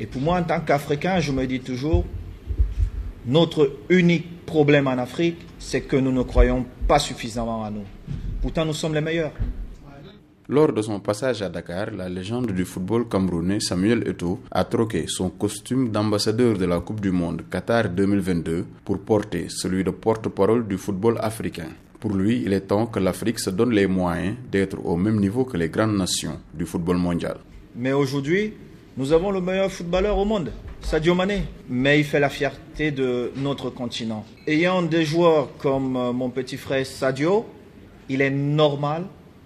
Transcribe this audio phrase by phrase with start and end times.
[0.00, 2.04] Et pour moi, en tant qu'Africain, je me dis toujours,
[3.26, 7.84] notre unique problème en Afrique, c'est que nous ne croyons pas suffisamment à nous.
[8.40, 9.32] Pourtant, nous sommes les meilleurs.
[10.50, 15.04] Lors de son passage à Dakar, la légende du football camerounais Samuel Eto'o a troqué
[15.06, 20.66] son costume d'ambassadeur de la Coupe du Monde Qatar 2022 pour porter celui de porte-parole
[20.66, 21.68] du football africain.
[22.00, 25.44] Pour lui, il est temps que l'Afrique se donne les moyens d'être au même niveau
[25.44, 27.36] que les grandes nations du football mondial.
[27.76, 28.54] Mais aujourd'hui,
[28.98, 31.44] nous avons le meilleur footballeur au monde, Sadio Mané.
[31.68, 34.26] Mais il fait la fierté de notre continent.
[34.48, 37.46] Ayant des joueurs comme euh, mon petit frère Sadio,
[38.08, 39.04] il est normal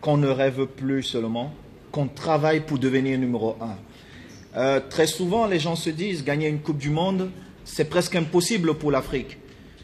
[0.00, 1.52] qu'on ne rêve plus seulement,
[1.92, 3.76] qu'on travaille pour devenir numéro un.
[4.56, 7.30] Euh, très souvent, les gens se disent gagner une Coupe du Monde,
[7.66, 9.36] c'est presque impossible pour l'Afrique.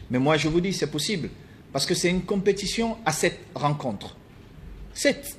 [0.09, 1.29] Mais moi, je vous dis, c'est possible.
[1.71, 4.17] Parce que c'est une compétition à sept rencontres.
[4.95, 5.37] Sept.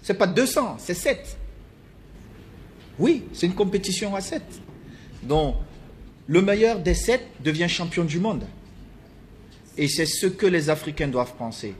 [0.00, 1.38] C'est pas 200, c'est sept.
[3.02, 4.44] Oui, c'est une compétition à sept.
[5.24, 5.56] Donc,
[6.28, 8.44] le meilleur des sept devient champion du monde.
[9.76, 11.74] Et c'est ce que les Africains doivent penser.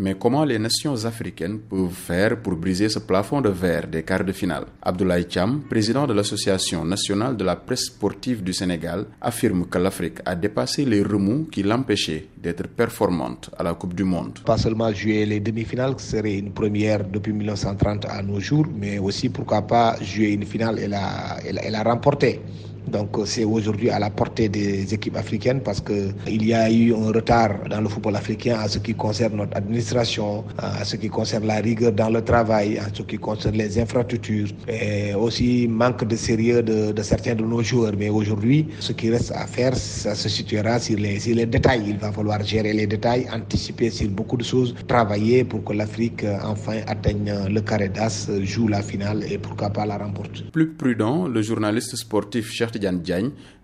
[0.00, 4.22] Mais comment les nations africaines peuvent faire pour briser ce plafond de verre des quarts
[4.22, 4.66] de finale?
[4.80, 10.18] Abdoulaye Cham, président de l'Association nationale de la presse sportive du Sénégal, affirme que l'Afrique
[10.24, 14.38] a dépassé les remous qui l'empêchaient d'être performante à la Coupe du Monde.
[14.46, 19.00] Pas seulement jouer les demi-finales, ce serait une première depuis 1930 à nos jours, mais
[19.00, 22.40] aussi pourquoi pas jouer une finale et la, et la remporter.
[22.86, 27.12] Donc c'est aujourd'hui à la portée des équipes africaines parce qu'il y a eu un
[27.12, 31.46] retard dans le football africain à ce qui concerne notre administration, à ce qui concerne
[31.46, 36.16] la rigueur dans le travail, à ce qui concerne les infrastructures et aussi manque de
[36.16, 37.92] sérieux de, certains de nos joueurs.
[37.98, 41.84] Mais aujourd'hui, ce qui reste à faire, ça se situera sur les, détails.
[41.88, 46.24] Il va falloir gérer les détails, anticiper sur beaucoup de choses, travailler pour que l'Afrique
[46.42, 50.50] enfin atteigne le carré d'as, joue la finale et pourquoi pas la remporte.
[50.52, 52.77] Plus prudent, le journaliste sportif Cheikh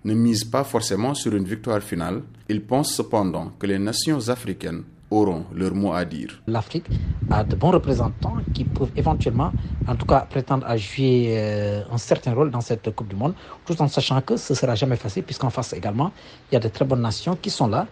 [0.05, 2.23] Ne mise pas forcément sur une victoire finale.
[2.49, 6.43] Il pense cependant que les nations africaines auront leur mot à dire.
[6.47, 6.87] L'Afrique
[7.31, 9.53] a de bons représentants qui peuvent éventuellement,
[9.87, 13.35] en tout cas, prétendre à jouer euh, un certain rôle dans cette Coupe du Monde,
[13.65, 16.13] tout en sachant que ce sera jamais facile, puisqu'en face également,
[16.51, 17.87] il y a de très bonnes nations qui sont là,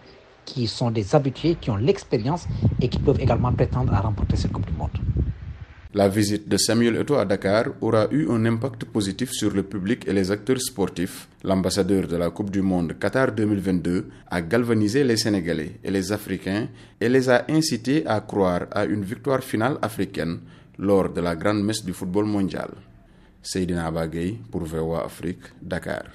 [0.45, 2.47] qui sont des habitués, qui ont l'expérience
[2.81, 4.97] et qui peuvent également prétendre à remporter cette Coupe du Monde.
[5.95, 10.07] La visite de Samuel Eto'o à Dakar aura eu un impact positif sur le public
[10.07, 11.27] et les acteurs sportifs.
[11.43, 16.67] L'ambassadeur de la Coupe du Monde Qatar 2022 a galvanisé les Sénégalais et les Africains
[16.99, 20.39] et les a incités à croire à une victoire finale africaine
[20.79, 22.71] lors de la grande messe du football mondial.
[23.43, 26.05] Seydina Bagay pour VOA Afrique, Dakar.